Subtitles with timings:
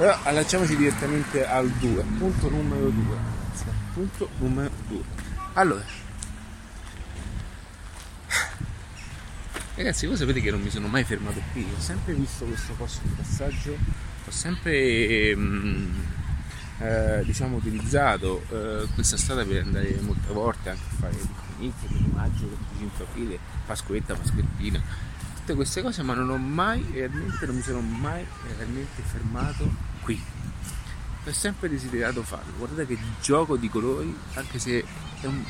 [0.00, 3.16] però allacciamoci direttamente al 2 punto numero 2
[3.92, 4.98] punto numero 2
[5.52, 5.84] allora.
[9.74, 11.66] Ragazzi voi sapete che non mi sono mai fermato qui.
[11.76, 13.76] Ho sempre visto questo posto di passaggio.
[14.26, 15.98] Ho sempre mm,
[16.78, 21.16] eh, diciamo utilizzato eh, questa strada per andare molte volte anche a fare
[21.58, 24.80] inizio, maggio, 25 aprile, Pasquetta, Pasquettina,
[25.34, 28.24] tutte queste cose, ma non ho mai realmente, non mi sono mai
[28.56, 30.22] realmente fermato qui.
[31.26, 32.52] Ho sempre desiderato farlo.
[32.56, 34.84] Guardate che gioco di colori, anche se
[35.20, 35.44] è un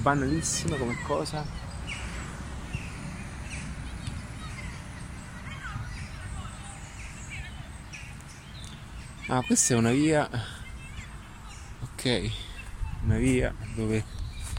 [0.00, 1.44] banalissima come cosa.
[9.26, 10.28] Ah, questa è una via.
[11.80, 12.30] Ok,
[13.04, 14.04] una via dove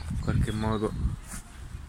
[0.09, 0.91] in qualche modo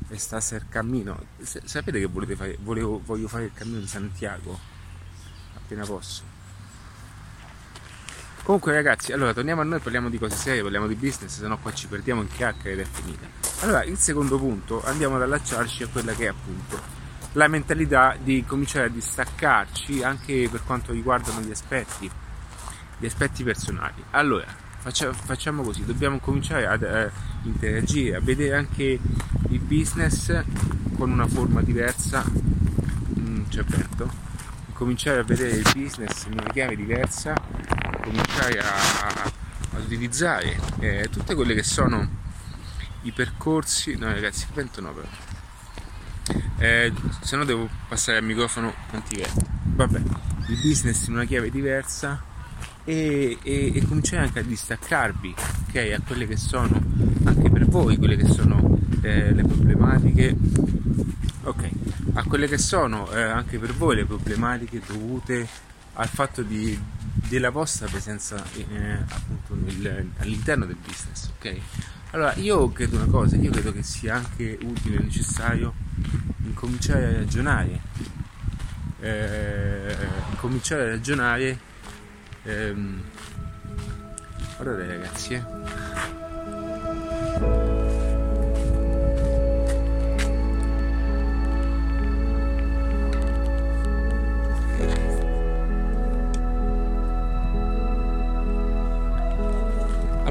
[0.08, 1.18] restasse il cammino.
[1.40, 2.58] Sapete che volete fare?
[2.60, 4.74] Volevo, voglio fare il cammino di Santiago
[5.66, 6.35] appena posso.
[8.46, 11.58] Comunque ragazzi, allora torniamo a noi, parliamo di cose serie, parliamo di business, se no
[11.58, 13.26] qua ci perdiamo in chiacchiere ed è finita.
[13.62, 16.80] Allora, il secondo punto, andiamo ad allacciarci a quella che è appunto
[17.32, 22.08] la mentalità di cominciare a distaccarci anche per quanto riguardano gli aspetti,
[22.98, 24.00] gli aspetti personali.
[24.12, 24.46] Allora,
[24.78, 27.10] facciamo così, dobbiamo cominciare ad eh,
[27.42, 29.00] interagire, a vedere anche
[29.48, 30.44] il business
[30.96, 32.24] con una forma diversa,
[33.18, 34.08] mm, c'è aperto,
[34.72, 37.34] cominciare a vedere il business in una chiave diversa,
[38.06, 38.72] cominciare a,
[39.72, 42.24] a utilizzare eh, tutte quelle che sono
[43.02, 45.08] i percorsi, no ragazzi, il vento no però,
[46.58, 49.98] eh, se no devo passare al microfono antivento, vabbè,
[50.48, 52.22] il business in una chiave diversa
[52.84, 55.34] e, e, e, cominciare anche a distaccarvi
[55.68, 56.80] okay, a quelle che sono
[57.24, 60.36] anche per voi quelle che sono eh, le problematiche.
[61.42, 61.70] Ok
[62.16, 65.46] a quelle che sono eh, anche per voi le problematiche dovute
[65.96, 66.78] al fatto di,
[67.28, 71.56] della vostra presenza eh, appunto nel, all'interno del business ok
[72.10, 75.74] allora io credo una cosa io credo che sia anche utile e necessario
[76.44, 77.80] incominciare a ragionare
[79.00, 79.96] eh,
[80.30, 81.58] incominciare a ragionare
[82.44, 83.02] ehm,
[84.56, 86.15] guardate ragazzi eh.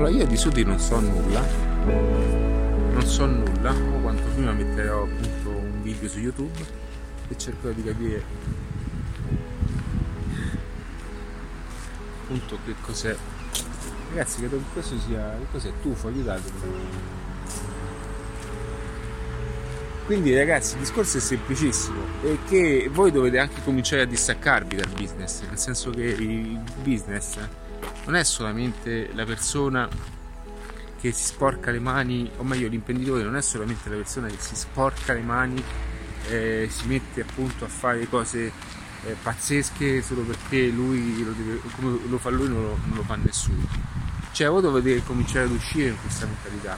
[0.06, 1.44] Allora io di Sudi non so nulla.
[1.84, 6.66] Non so nulla o quanto prima metterò appunto un video su youtube
[7.28, 8.24] e cercherò di capire
[12.22, 13.16] appunto che cos'è.
[14.10, 15.72] Ragazzi credo che questo sia che cos'è?
[15.82, 16.60] Tuffo aiutatemi.
[20.06, 24.90] Quindi ragazzi il discorso è semplicissimo e che voi dovete anche cominciare a distaccarvi dal
[24.90, 27.40] business nel senso che il business
[28.06, 29.88] non è solamente la persona
[31.00, 34.56] che si sporca le mani o meglio l'imprenditore non è solamente la persona che si
[34.56, 35.64] sporca le mani
[36.30, 38.52] e si mette appunto a fare cose
[39.06, 43.04] eh, pazzesche solo perché lui lo deve, come lo fa lui non lo, non lo
[43.04, 43.64] fa nessuno.
[44.32, 46.78] Cioè voi dovete cominciare ad uscire in questa mentalità,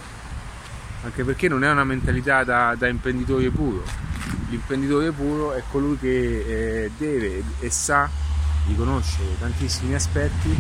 [1.04, 3.84] anche perché non è una mentalità da, da imprenditore puro.
[4.50, 8.10] L'imprenditore puro è colui che eh, deve e sa
[8.68, 10.56] riconoscere tantissimi aspetti,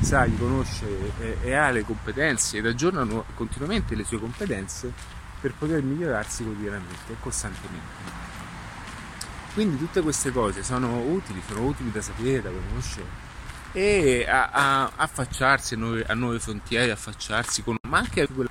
[0.00, 1.12] sa riconoscere
[1.42, 4.92] e, ha le competenze ed aggiorna continuamente le sue competenze
[5.40, 8.24] per poter migliorarsi quotidianamente e costantemente.
[9.54, 13.24] Quindi tutte queste cose sono utili, sono utili da sapere, da conoscere
[13.76, 17.76] e a, a, affacciarsi a nuove, a nuove frontiere, affacciarsi con...
[17.82, 18.48] ma anche a quella...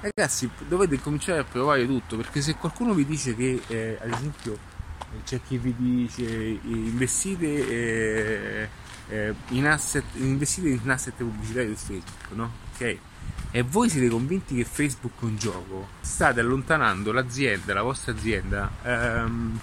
[0.00, 4.58] Ragazzi, dovete cominciare a provare tutto perché se qualcuno vi dice che, eh, ad esempio,
[5.24, 8.68] c'è chi vi dice investite eh,
[9.08, 12.50] eh, in asset, investite in asset pubblicitari su Facebook, no?
[12.72, 12.98] Ok?
[13.50, 18.70] E voi siete convinti che Facebook è un gioco, state allontanando l'azienda, la vostra azienda,
[18.82, 19.60] ehm,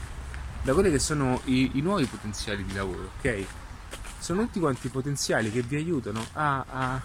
[0.63, 3.45] da quelli che sono i, i, nuovi potenziali di lavoro, ok?
[4.19, 7.01] Sono tutti quanti potenziali che vi aiutano a, a,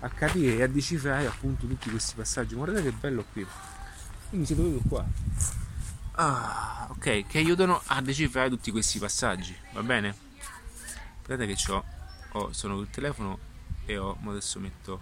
[0.00, 2.54] a capire e a decifrare appunto tutti questi passaggi.
[2.54, 3.44] Guardate che bello qui.
[4.28, 5.04] Quindi siete venuti qua.
[6.12, 10.23] Ah, ok, che aiutano a decifrare tutti questi passaggi, va bene?
[11.24, 11.84] Guardate che ho
[12.36, 13.38] ho, sono col telefono
[13.86, 15.00] e ho adesso metto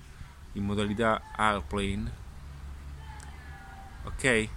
[0.53, 2.13] in modalità airplane
[4.05, 4.49] ok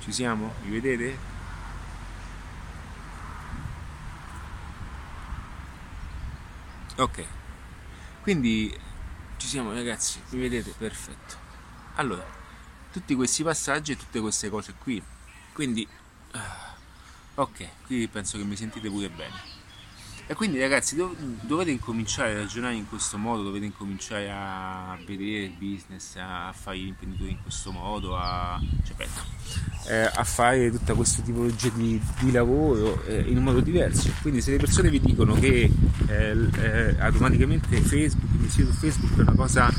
[0.00, 0.54] ci siamo?
[0.64, 1.16] mi vedete?
[6.96, 7.24] ok
[8.22, 8.76] quindi
[9.36, 10.74] ci siamo ragazzi mi vedete?
[10.76, 11.36] perfetto
[11.94, 12.24] allora
[12.90, 15.00] tutti questi passaggi e tutte queste cose qui
[15.52, 15.86] quindi
[17.34, 19.60] ok qui penso che mi sentite pure bene
[20.32, 25.44] e quindi ragazzi dov- dovete incominciare a ragionare in questo modo, dovete incominciare a vedere
[25.44, 29.06] il business, a fare gli imprenditori in questo modo, a, cioè,
[29.88, 34.10] eh, a fare tutta questa tipologia di, di lavoro eh, in un modo diverso.
[34.22, 35.70] Quindi se le persone vi dicono che
[36.06, 39.70] eh, eh automaticamente Facebook, il sito Facebook è una cosa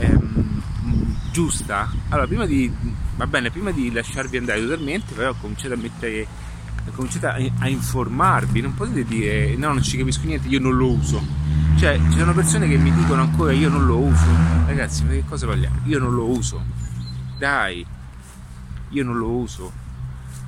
[0.00, 0.62] ehm,
[1.38, 2.68] giusta, allora prima di,
[3.14, 6.26] va bene, prima di lasciarvi andare totalmente, però cominciate a mettere
[6.92, 10.90] cominciate a, a, informarvi, non potete dire no, non ci capisco niente, io non lo
[10.90, 11.24] uso.
[11.76, 14.26] Cioè, ci sono persone che mi dicono ancora io non lo uso.
[14.66, 15.76] Ragazzi, ma che cosa parliamo?
[15.84, 16.60] Io non lo uso.
[17.38, 17.86] Dai,
[18.88, 19.72] io non lo uso.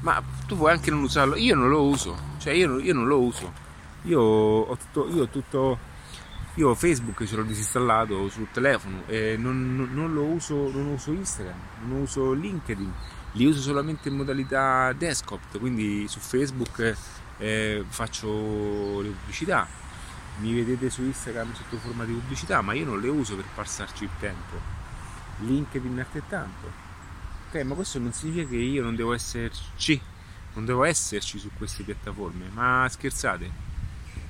[0.00, 2.16] Ma tu puoi anche non usarlo, io non lo uso.
[2.38, 3.52] Cioè, io, io non lo uso.
[4.06, 5.78] Io ho tutto, io ho tutto
[6.54, 11.58] io Facebook ce l'ho disinstallato sul telefono e non, non, lo uso, non uso Instagram,
[11.86, 12.92] non uso LinkedIn,
[13.32, 16.96] li uso solamente in modalità desktop, quindi su Facebook
[17.38, 19.66] eh, faccio le pubblicità,
[20.40, 24.04] mi vedete su Instagram sotto forma di pubblicità, ma io non le uso per passarci
[24.04, 24.78] il tempo.
[25.38, 26.88] LinkedIn altrettanto.
[27.48, 30.00] Ok, ma questo non significa che io non devo esserci,
[30.54, 33.68] non devo esserci su queste piattaforme, ma scherzate.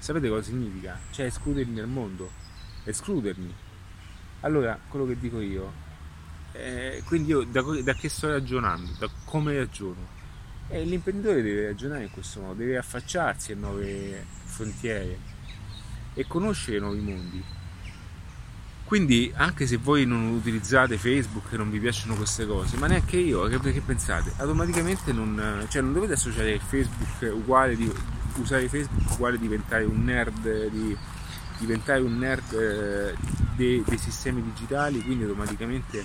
[0.00, 0.98] Sapete cosa significa?
[1.10, 2.30] Cioè escludermi dal mondo,
[2.84, 3.54] escludermi.
[4.40, 5.70] Allora, quello che dico io,
[6.52, 10.18] eh, quindi io da, da, che sto ragionando, da come ragiono?
[10.68, 15.18] Eh, l'imprenditore deve ragionare in questo modo, deve affacciarsi a nuove frontiere
[16.14, 17.44] e conoscere nuovi mondi.
[18.84, 23.18] Quindi anche se voi non utilizzate Facebook e non vi piacciono queste cose, ma neanche
[23.18, 24.32] io, che, che pensate?
[24.38, 27.92] Automaticamente non, cioè non dovete associare Facebook uguale di,
[28.40, 30.96] usare Facebook uguale diventare un nerd di,
[31.58, 33.14] diventare un nerd eh,
[33.54, 36.04] dei, dei sistemi digitali, quindi automaticamente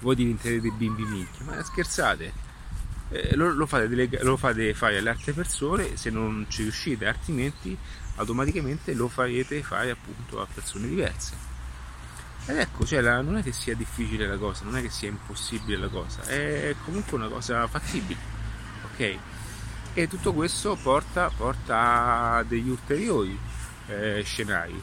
[0.00, 2.48] voi diventerete bimbi minchia, ma scherzate.
[3.10, 7.06] Eh, lo, lo, fate delega- lo, fate fare alle altre persone se non ci riuscite,
[7.06, 7.76] altrimenti
[8.16, 11.48] automaticamente lo farete fare appunto a persone diverse.
[12.46, 15.08] Ed ecco, cioè, la, non è che sia difficile la cosa, non è che sia
[15.08, 18.18] impossibile la cosa, è comunque una cosa fattibile.
[18.92, 19.18] Ok?
[19.92, 23.38] E tutto questo porta, porta a degli ulteriori
[23.88, 24.80] eh, scenari,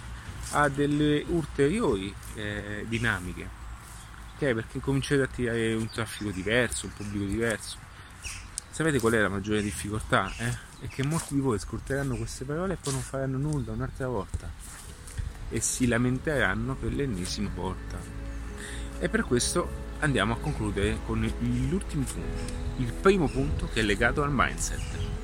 [0.52, 3.58] a delle ulteriori eh, dinamiche
[4.38, 4.54] ok?
[4.54, 7.78] Perché cominciate ad attirare un traffico diverso, un pubblico diverso.
[8.70, 10.32] Sapete qual è la maggiore difficoltà?
[10.38, 10.86] Eh?
[10.86, 14.50] È che molti di voi ascolteranno queste parole e poi non faranno nulla un'altra volta
[15.50, 17.98] e si lamenteranno per l'ennesima volta.
[19.00, 24.24] E per questo andiamo a concludere con l'ultimo punto, il primo punto che è legato
[24.24, 25.17] al mindset.